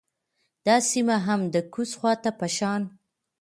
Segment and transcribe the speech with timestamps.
[0.65, 2.81] دا سیمه هم د کوز خوات په شان